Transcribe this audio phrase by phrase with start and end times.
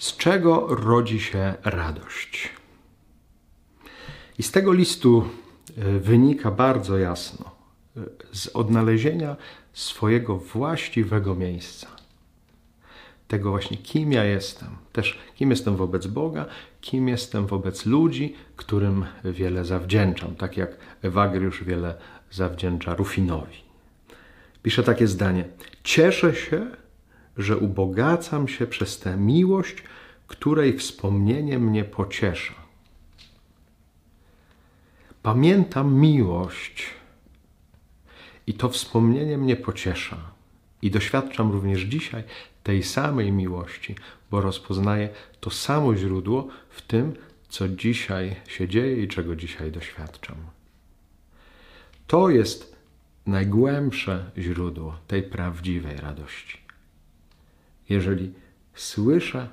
[0.00, 2.48] Z czego rodzi się radość?
[4.38, 5.24] I z tego listu
[5.78, 7.50] e, wynika bardzo jasno
[7.96, 8.00] e,
[8.32, 9.36] z odnalezienia
[9.72, 11.86] swojego właściwego miejsca.
[13.28, 14.68] Tego właśnie, kim ja jestem.
[14.92, 16.46] Też kim jestem wobec Boga,
[16.80, 20.36] kim jestem wobec ludzi, którym wiele zawdzięczam.
[20.36, 21.94] Tak jak Ewagriusz wiele
[22.30, 23.56] zawdzięcza Rufinowi.
[24.62, 25.44] Pisze takie zdanie:
[25.84, 26.66] Cieszę się,
[27.42, 29.82] że ubogacam się przez tę miłość,
[30.26, 32.54] której wspomnienie mnie pociesza.
[35.22, 36.86] Pamiętam miłość
[38.46, 40.16] i to wspomnienie mnie pociesza.
[40.82, 42.24] I doświadczam również dzisiaj
[42.62, 43.94] tej samej miłości,
[44.30, 45.08] bo rozpoznaję
[45.40, 47.14] to samo źródło w tym,
[47.48, 50.36] co dzisiaj się dzieje i czego dzisiaj doświadczam.
[52.06, 52.76] To jest
[53.26, 56.69] najgłębsze źródło tej prawdziwej radości.
[57.90, 58.32] Jeżeli
[58.74, 59.48] słyszę,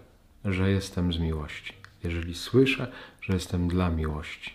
[0.46, 4.54] że jestem z miłości, jeżeli słyszę, że jestem dla miłości,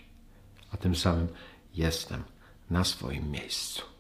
[0.71, 1.29] a tym samym
[1.75, 2.23] jestem
[2.71, 3.92] na swoim miejscu.